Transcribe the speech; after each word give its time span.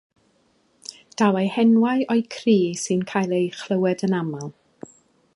Daw 1.19 1.35
eu 1.41 1.49
henwau 1.57 2.01
o'u 2.15 2.23
cri 2.35 2.57
sy'n 2.85 3.03
cael 3.11 3.35
ei 3.41 3.53
chlywed 3.59 4.05
yn 4.09 4.17
aml. 4.23 4.49